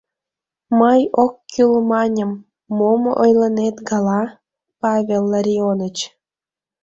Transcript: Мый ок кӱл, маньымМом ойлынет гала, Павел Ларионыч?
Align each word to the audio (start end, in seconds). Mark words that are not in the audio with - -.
Мый 0.79 1.01
ок 1.23 1.33
кӱл, 1.51 1.71
маньымМом 1.89 3.03
ойлынет 3.21 3.75
гала, 3.89 4.23
Павел 4.81 5.23
Ларионыч? 5.31 5.97